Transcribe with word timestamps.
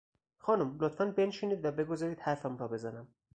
خانم، 0.37 0.77
لطفا 0.81 1.05
بنشینید 1.05 1.65
و 1.65 1.71
بگذارید 1.71 2.19
حرفم 2.19 2.57
را 2.57 2.67
بزنم! 2.67 3.07